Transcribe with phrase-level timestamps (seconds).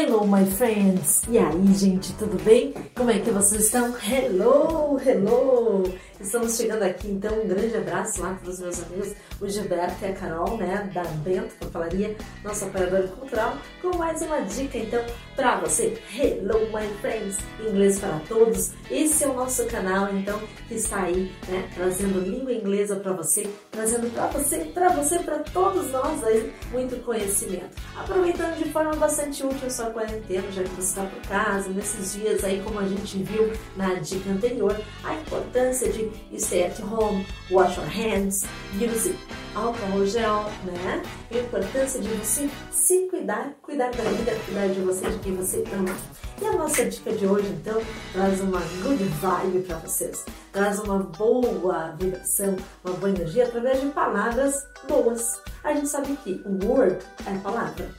[0.00, 1.22] Hello, my friends!
[1.28, 2.72] E aí, gente, tudo bem?
[2.94, 3.96] Como é que vocês estão?
[3.98, 5.92] Hello, hello!
[6.20, 10.06] Estamos chegando aqui, então, um grande abraço lá para os meus amigos, o Gilberto e
[10.06, 15.00] a Carol, né, da Bento Papelaria, nossa apoiadora cultural, com mais uma dica, então,
[15.36, 15.96] para você.
[16.12, 17.38] Hello, my friends!
[17.60, 18.72] Inglês para todos.
[18.90, 23.48] Esse é o nosso canal, então, que está aí, né, trazendo língua inglesa para você,
[23.70, 27.76] trazendo para você, para você, para todos nós aí, muito conhecimento.
[27.96, 32.14] Aproveitando de forma bastante útil a sua quarentena, já que você está por casa, nesses
[32.14, 37.24] dias aí, como a gente viu na dica anterior, a importância de stay at home,
[37.50, 39.14] wash your hands, use
[39.54, 41.02] álcool gel, né?
[41.30, 45.64] A importância de você se cuidar, cuidar da vida, cuidar de você, de quem você
[45.72, 45.94] ama.
[46.40, 50.24] E a nossa dica de hoje, então, traz uma good vibe para vocês.
[50.52, 55.40] Traz uma boa vibração, uma boa energia através de palavras boas.
[55.64, 57.90] A gente sabe que word é palavra.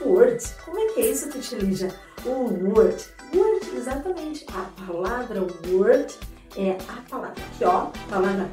[0.00, 1.88] Word, como é que é isso, Titilija?
[2.24, 3.04] Um word.
[3.34, 4.46] Word, exatamente.
[4.54, 6.14] A palavra word
[6.56, 7.42] é a palavra.
[7.42, 8.48] Aqui, ó, palavra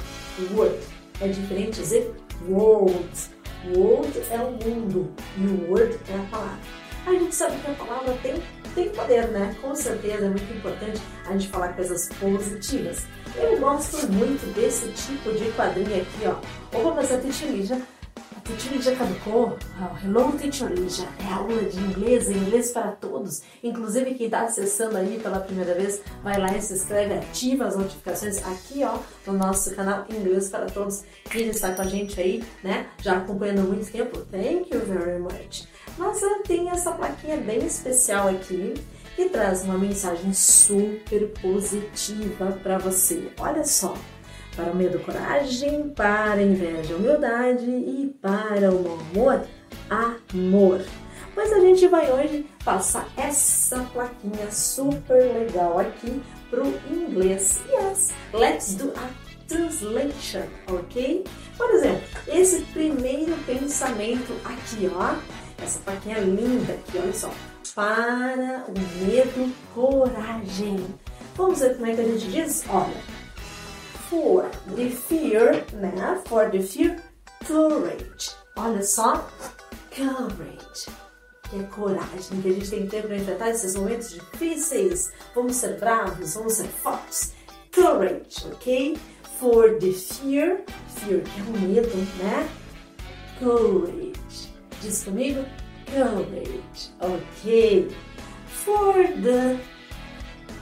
[0.54, 0.78] word.
[1.20, 2.16] É diferente dizer
[2.48, 3.10] world.
[3.76, 6.60] World é o mundo e o word é a palavra.
[7.06, 8.42] A gente sabe que a palavra tem,
[8.76, 9.56] tem poder, né?
[9.62, 13.06] Com certeza é muito importante a gente falar coisas positivas.
[13.36, 16.78] Eu gosto muito desse tipo de quadrinho aqui, ó.
[16.78, 17.18] Opa, mas a
[18.48, 19.58] Titilija Teacher Lígia caducou?
[19.82, 21.06] Oh, hello, Teacher Lígia.
[21.20, 23.42] É aula de inglês, inglês para todos.
[23.62, 27.76] Inclusive, quem está acessando aí pela primeira vez, vai lá e se inscreve, ativa as
[27.76, 31.04] notificações aqui, ó, no nosso canal Inglês para Todos.
[31.30, 35.20] Quem está com a gente aí, né, já acompanhando há muito tempo, thank you very
[35.20, 35.68] much.
[35.98, 38.76] Mas tem essa plaquinha bem especial aqui,
[39.18, 43.30] que traz uma mensagem super positiva para você.
[43.40, 43.94] Olha só
[44.58, 49.46] para o medo, coragem, para a inveja, humildade e para o amor,
[49.88, 50.84] amor.
[51.36, 57.62] Mas a gente vai hoje passar essa plaquinha super legal aqui para o inglês.
[57.70, 59.08] Yes, let's do a
[59.48, 61.24] translation, ok?
[61.56, 65.14] Por exemplo, esse primeiro pensamento aqui, ó,
[65.64, 67.32] essa plaquinha linda aqui, olha só.
[67.76, 70.84] Para o medo, coragem.
[71.36, 72.66] Vamos ver como é que a gente diz?
[72.68, 73.17] Olha,
[74.10, 76.22] for the fear, né?
[76.26, 76.98] For the fear,
[77.46, 78.36] courage.
[78.56, 79.28] Olha só,
[79.96, 80.88] courage.
[81.50, 85.12] Que é coragem que a gente tem que ter para enfrentar esses momentos difíceis.
[85.34, 87.34] Vamos ser bravos, vamos ser fortes.
[87.74, 88.98] Courage, ok?
[89.40, 90.64] For the fear,
[90.96, 92.50] fear que é o medo, né?
[93.40, 94.52] Courage.
[94.82, 95.46] Diz comigo?
[95.86, 97.88] Courage, ok?
[98.48, 98.94] For
[99.24, 99.58] the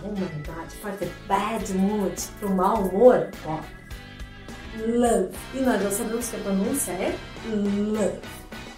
[0.03, 3.59] humanidade, for the bad mood, pro mau humor, ó.
[4.78, 5.29] Love.
[5.53, 7.16] E nós já sabemos que a pronúncia é
[7.47, 8.19] love.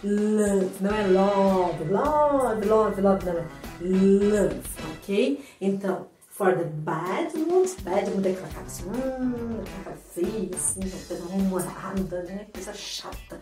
[0.04, 0.72] Love.
[0.80, 3.46] Não é love, love, love, love, não é
[3.82, 4.62] love,
[4.94, 5.44] ok?
[5.60, 10.50] Então, for the bad mood, bad mood é aquela cara assim, hum, aquela cara feia,
[10.56, 12.46] assim, uma coisa humorada, né?
[12.54, 13.40] Coisa chata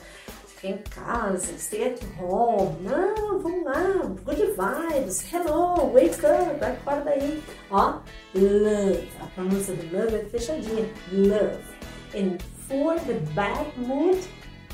[0.68, 2.76] em casa, stay at home.
[2.82, 3.84] Não, vamos lá,
[4.24, 7.44] good vibes, hello, wake up, acorda aí.
[7.72, 8.00] Ó,
[8.34, 11.64] love, a pronúncia do love é fechadinha, love.
[12.16, 12.38] And
[12.68, 14.20] for the bad mood,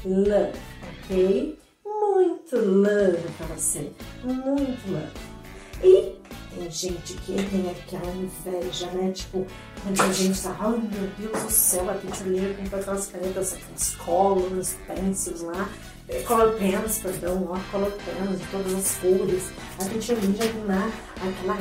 [0.05, 0.57] love,
[1.05, 1.59] ok?
[1.85, 3.91] Muito love pra você,
[4.23, 5.31] muito love.
[5.83, 6.10] E
[6.69, 9.11] gente que tem aquela inveja, né?
[9.11, 9.45] Tipo,
[9.85, 11.93] muita gente tá, ai meu Deus do céu, a
[12.29, 15.69] Lear comprou aquelas canetas, aquelas colors, pencils lá,
[16.07, 19.51] é, color pens, perdão, ó, color pens de todas as cores.
[19.79, 21.57] A já tem lá aquela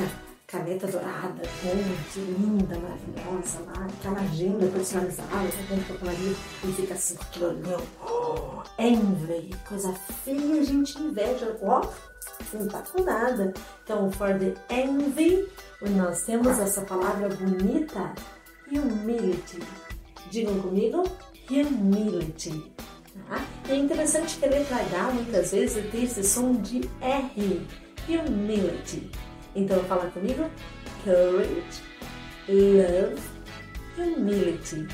[0.47, 7.15] caneta dourada, ponte, linda, maravilhosa lá, aquela agenda personalizada, que tem papelaria e fica assim
[7.15, 9.93] com aquilo oh, envy, coisa
[10.25, 12.10] feia, a gente inveja, ó
[12.53, 13.53] não tá com nada.
[13.83, 15.47] Então, for the envy,
[15.81, 18.13] nós temos essa palavra bonita,
[18.71, 19.59] humility.
[20.29, 21.03] Digam comigo,
[21.49, 22.71] humility.
[23.27, 23.43] Tá?
[23.69, 27.67] É interessante que a letra H muitas vezes tem esse som de R,
[28.07, 29.11] humility.
[29.55, 30.49] Então, fala comigo,
[31.03, 31.83] courage,
[32.47, 33.21] love,
[33.97, 34.87] humility.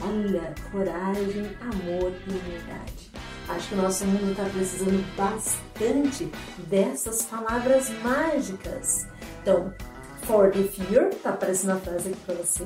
[0.00, 3.11] Olha, coragem, amor e humildade.
[3.54, 6.24] Acho que o nosso mundo está precisando bastante
[6.70, 9.06] dessas palavras mágicas.
[9.42, 9.74] Então,
[10.22, 12.64] for the fear, tá aparecendo a frase aqui para você.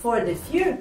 [0.00, 0.78] For the fear,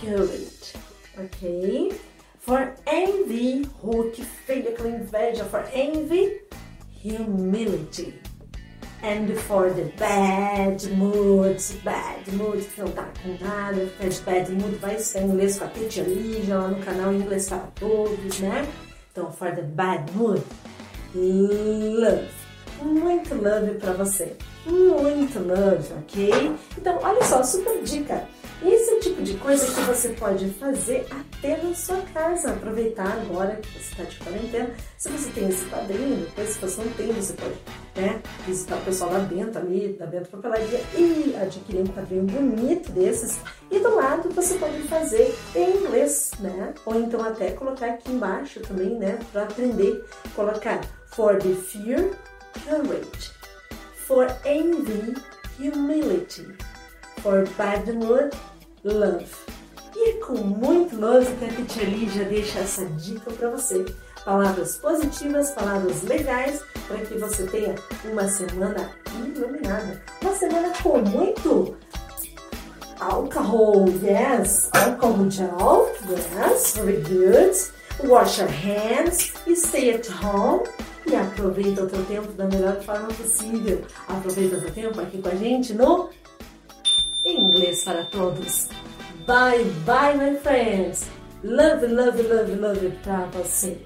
[0.00, 0.74] courage.
[1.16, 1.92] Ok?
[2.40, 5.44] For envy, oh que feia aquela inveja.
[5.44, 6.42] For envy,
[7.04, 8.20] humility.
[9.04, 14.52] And for the bad mood, bad mood, que não tá com nada, fica de bad
[14.52, 18.64] mood, vai estudar inglês com a Teacher Lígia lá no canal Inglês para Todos, né?
[19.10, 20.40] Então, for the bad mood,
[21.14, 22.28] love.
[22.80, 24.36] muito love para você.
[24.66, 26.54] Muito love, ok?
[26.78, 28.28] Então, olha só, super dica.
[28.64, 32.52] Esse é o tipo de coisa que você pode fazer até na sua casa.
[32.52, 34.70] Aproveitar agora que você está de quarentena.
[34.96, 37.54] Se você tem esse padrinho, depois se você não tem, você pode
[37.96, 42.92] né, visitar o pessoal lá dentro, ali, da Bento Papelaria e adquirir um padrinho bonito
[42.92, 43.40] desses.
[43.68, 46.72] E do lado você pode fazer em inglês, né?
[46.86, 49.18] Ou então até colocar aqui embaixo também, né?
[49.32, 50.04] Para aprender.
[50.36, 52.10] Colocar for the fear,
[52.64, 53.32] courage.
[54.06, 55.14] For envy,
[55.58, 56.46] humility.
[57.22, 58.34] For bad mood,
[58.84, 59.26] love.
[59.94, 63.84] E é com muito love que a Teacher Lígia deixa essa dica para você.
[64.24, 67.74] Palavras positivas, palavras legais, para que você tenha
[68.04, 70.02] uma semana iluminada.
[70.22, 71.76] Uma semana com muito
[73.00, 77.52] alcohol, yes, alcohol gel, yes, very good.
[78.04, 80.62] Wash your hands, stay at home
[81.06, 83.82] e aproveita o teu tempo da melhor forma possível.
[84.08, 86.08] Aproveita o teu tempo aqui com a gente no
[87.24, 88.68] Inglês para Todos.
[89.26, 91.08] Bye bye, my friends.
[91.44, 93.78] Love, love, love, love para você.